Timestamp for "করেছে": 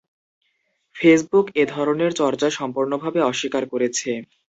3.71-4.09